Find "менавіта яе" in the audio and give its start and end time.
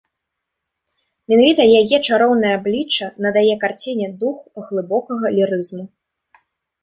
1.33-1.97